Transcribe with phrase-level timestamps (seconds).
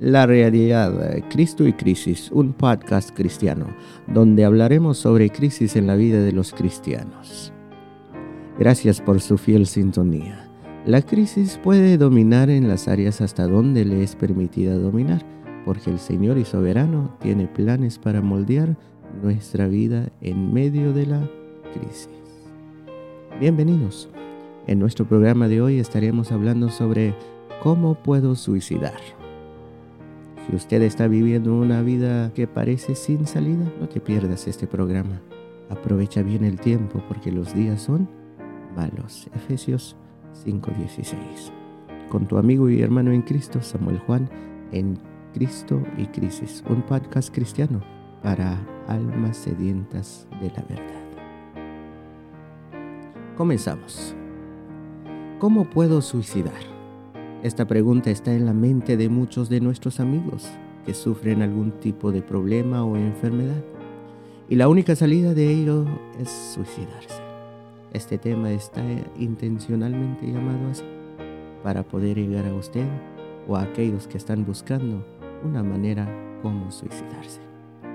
[0.00, 3.68] La realidad, Cristo y Crisis, un podcast cristiano,
[4.08, 7.52] donde hablaremos sobre crisis en la vida de los cristianos.
[8.58, 10.50] Gracias por su fiel sintonía.
[10.84, 15.24] La crisis puede dominar en las áreas hasta donde le es permitida dominar,
[15.64, 18.76] porque el Señor y Soberano tiene planes para moldear
[19.22, 21.30] nuestra vida en medio de la
[21.72, 22.08] crisis.
[23.38, 24.08] Bienvenidos.
[24.66, 27.14] En nuestro programa de hoy estaremos hablando sobre
[27.62, 29.23] cómo puedo suicidar.
[30.46, 35.22] Si usted está viviendo una vida que parece sin salida, no te pierdas este programa.
[35.70, 38.08] Aprovecha bien el tiempo porque los días son
[38.76, 39.28] malos.
[39.34, 39.96] Efesios
[40.44, 41.50] 5:16.
[42.10, 44.28] Con tu amigo y hermano en Cristo, Samuel Juan,
[44.72, 44.98] en
[45.32, 47.80] Cristo y Crisis, un podcast cristiano
[48.22, 51.04] para almas sedientas de la verdad.
[53.36, 54.14] Comenzamos.
[55.38, 56.73] ¿Cómo puedo suicidar?
[57.44, 60.50] Esta pregunta está en la mente de muchos de nuestros amigos
[60.86, 63.62] que sufren algún tipo de problema o enfermedad.
[64.48, 65.84] Y la única salida de ello
[66.18, 67.20] es suicidarse.
[67.92, 68.82] Este tema está
[69.18, 70.84] intencionalmente llamado así
[71.62, 72.86] para poder llegar a usted
[73.46, 75.04] o a aquellos que están buscando
[75.44, 76.08] una manera
[76.40, 77.40] como suicidarse.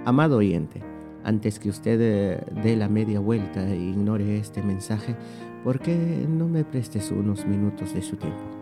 [0.06, 0.84] Amado oyente,
[1.24, 5.16] antes que usted eh, dé la media vuelta e ignore este mensaje,
[5.64, 8.59] ¿por qué no me prestes unos minutos de su tiempo?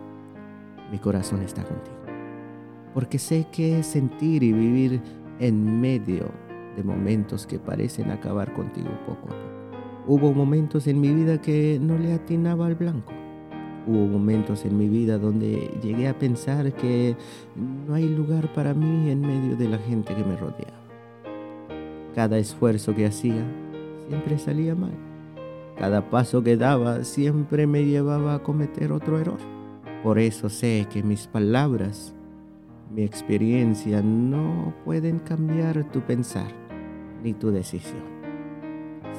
[0.90, 1.96] Mi corazón está contigo.
[2.94, 5.00] Porque sé que sentir y vivir
[5.38, 6.30] en medio
[6.76, 9.58] de momentos que parecen acabar contigo poco a poco.
[10.06, 13.12] Hubo momentos en mi vida que no le atinaba al blanco.
[13.86, 17.16] Hubo momentos en mi vida donde llegué a pensar que
[17.86, 20.78] no hay lugar para mí en medio de la gente que me rodeaba.
[22.14, 23.44] Cada esfuerzo que hacía
[24.08, 24.94] siempre salía mal.
[25.78, 29.57] Cada paso que daba siempre me llevaba a cometer otro error.
[30.02, 32.14] Por eso sé que mis palabras,
[32.94, 36.50] mi experiencia no pueden cambiar tu pensar
[37.22, 38.02] ni tu decisión.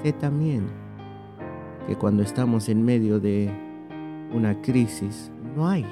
[0.02, 0.68] Sé también
[1.86, 3.52] que cuando estamos en medio de
[4.34, 5.86] una crisis no hay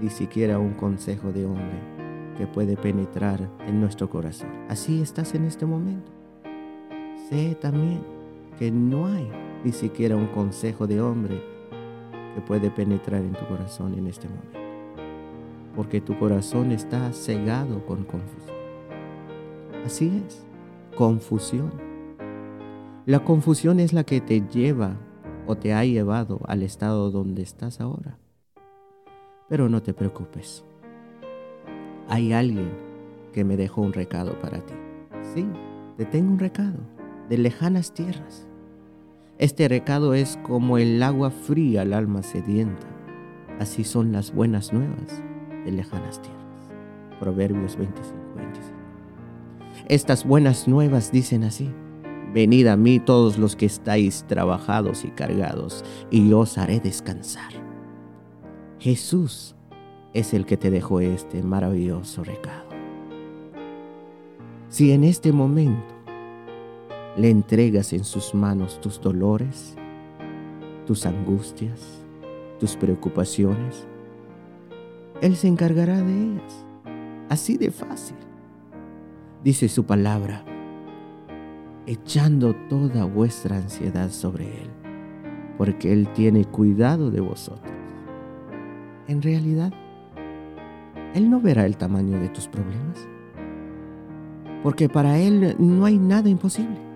[0.00, 1.80] ni siquiera un consejo de hombre
[2.38, 4.50] que puede penetrar en nuestro corazón.
[4.68, 6.12] Así estás en este momento.
[7.28, 8.02] Sé también
[8.58, 9.28] que no hay
[9.64, 11.51] ni siquiera un consejo de hombre
[12.34, 14.58] que puede penetrar en tu corazón en este momento.
[15.74, 18.56] Porque tu corazón está cegado con confusión.
[19.84, 20.44] Así es,
[20.96, 21.72] confusión.
[23.06, 24.96] La confusión es la que te lleva
[25.46, 28.18] o te ha llevado al estado donde estás ahora.
[29.48, 30.64] Pero no te preocupes.
[32.08, 32.70] Hay alguien
[33.32, 34.74] que me dejó un recado para ti.
[35.34, 35.46] Sí,
[35.96, 36.78] te tengo un recado
[37.28, 38.46] de lejanas tierras
[39.42, 42.86] este recado es como el agua fría al alma sedienta.
[43.58, 45.20] Así son las buenas nuevas
[45.64, 46.70] de lejanas tierras.
[47.18, 48.72] Proverbios 25, 25.
[49.88, 51.68] Estas buenas nuevas dicen así.
[52.32, 57.52] Venid a mí todos los que estáis trabajados y cargados, y yo os haré descansar.
[58.78, 59.56] Jesús
[60.14, 62.68] es el que te dejó este maravilloso recado.
[64.68, 65.91] Si en este momento
[67.16, 69.76] le entregas en sus manos tus dolores,
[70.86, 72.02] tus angustias,
[72.58, 73.86] tus preocupaciones,
[75.20, 76.66] Él se encargará de ellas.
[77.28, 78.16] Así de fácil.
[79.44, 80.44] Dice su palabra,
[81.86, 84.70] echando toda vuestra ansiedad sobre Él,
[85.58, 87.72] porque Él tiene cuidado de vosotros.
[89.08, 89.72] En realidad,
[91.14, 93.08] Él no verá el tamaño de tus problemas,
[94.62, 96.91] porque para Él no hay nada imposible.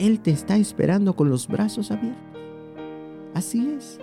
[0.00, 2.24] Él te está esperando con los brazos abiertos.
[3.34, 3.98] Así es.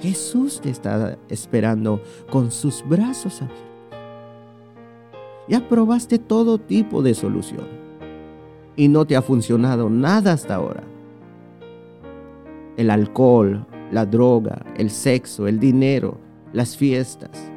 [0.00, 2.00] Jesús te está esperando
[2.30, 3.64] con sus brazos abiertos.
[5.48, 7.66] Ya probaste todo tipo de solución
[8.76, 10.84] y no te ha funcionado nada hasta ahora.
[12.76, 16.16] El alcohol, la droga, el sexo, el dinero,
[16.52, 17.50] las fiestas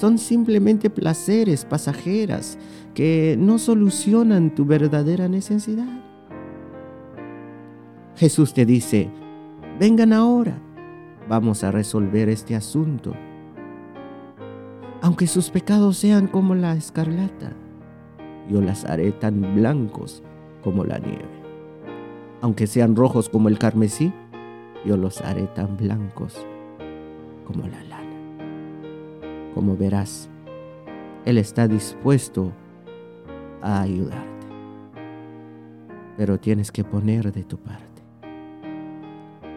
[0.00, 2.58] son simplemente placeres pasajeras
[2.94, 6.05] que no solucionan tu verdadera necesidad.
[8.16, 9.10] Jesús te dice,
[9.78, 10.58] vengan ahora,
[11.28, 13.12] vamos a resolver este asunto.
[15.02, 17.52] Aunque sus pecados sean como la escarlata,
[18.48, 20.22] yo las haré tan blancos
[20.64, 21.28] como la nieve.
[22.40, 24.14] Aunque sean rojos como el carmesí,
[24.86, 26.46] yo los haré tan blancos
[27.44, 29.52] como la lana.
[29.54, 30.30] Como verás,
[31.26, 32.50] Él está dispuesto
[33.60, 34.46] a ayudarte.
[36.16, 37.85] Pero tienes que poner de tu parte.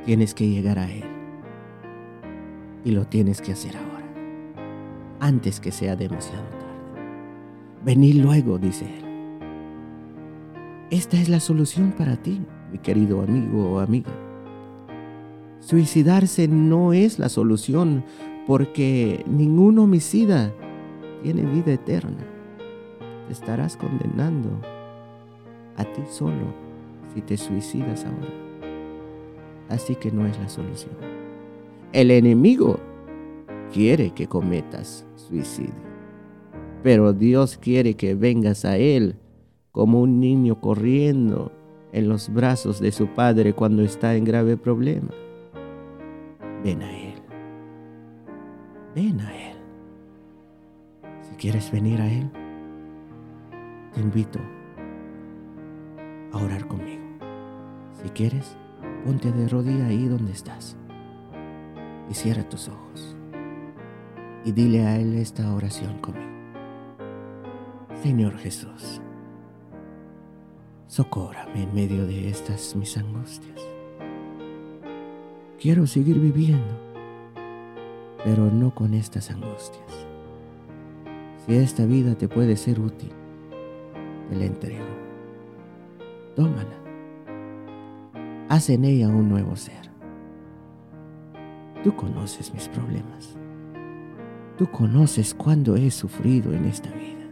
[0.06, 1.04] Tienes que llegar a Él.
[2.84, 4.08] Y lo tienes que hacer ahora,
[5.20, 6.60] antes que sea demasiado tarde.
[7.84, 9.06] Venid luego, dice él.
[10.92, 12.42] Esta es la solución para ti,
[12.72, 14.12] mi querido amigo o amiga.
[15.60, 18.04] Suicidarse no es la solución
[18.48, 20.54] porque ningún homicida
[21.22, 22.26] tiene vida eterna.
[23.28, 24.50] Te estarás condenando
[25.78, 26.54] a ti solo
[27.14, 28.49] si te suicidas ahora.
[29.70, 30.96] Así que no es la solución.
[31.94, 32.80] El enemigo
[33.72, 35.74] quiere que cometas suicidio,
[36.84, 39.16] pero Dios quiere que vengas a Él
[39.72, 41.52] como un niño corriendo
[41.92, 45.10] en los brazos de su padre cuando está en grave problema.
[46.64, 47.22] Ven a Él.
[48.96, 49.58] Ven a Él.
[51.22, 52.30] Si quieres venir a Él,
[53.94, 54.40] te invito
[56.32, 57.04] a orar conmigo.
[58.04, 58.58] Si quieres,
[59.06, 60.78] ponte de rodilla ahí donde estás
[62.10, 63.16] y cierra tus ojos
[64.44, 66.28] y dile a Él esta oración conmigo.
[68.02, 69.02] Señor Jesús,
[70.88, 73.62] socórame en medio de estas mis angustias.
[75.60, 76.80] Quiero seguir viviendo,
[78.24, 80.08] pero no con estas angustias.
[81.46, 83.12] Si esta vida te puede ser útil,
[84.30, 84.86] te la entrego.
[86.36, 86.89] Tómala.
[88.50, 89.92] Haz en ella un nuevo ser.
[91.84, 93.38] Tú conoces mis problemas.
[94.58, 97.30] Tú conoces cuándo he sufrido en esta vida.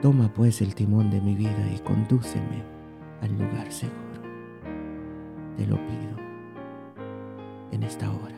[0.00, 2.62] Toma pues el timón de mi vida y condúceme
[3.20, 4.22] al lugar seguro.
[5.58, 6.16] Te lo pido
[7.70, 8.36] en esta hora.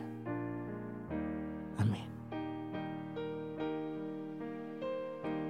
[1.78, 2.06] Amén.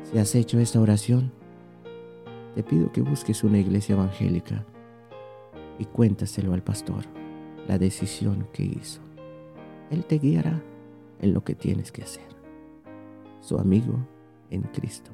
[0.02, 1.32] Si has hecho esta oración,
[2.54, 4.64] te pido que busques una iglesia evangélica
[5.78, 7.04] y cuéntaselo al pastor
[7.68, 9.00] la decisión que hizo.
[9.90, 10.60] Él te guiará
[11.20, 12.28] en lo que tienes que hacer.
[13.40, 13.94] Su amigo
[14.50, 15.10] en Cristo.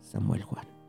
[0.00, 0.79] Samuel Juan.